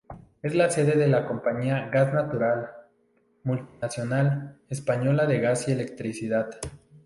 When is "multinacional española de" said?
3.43-5.39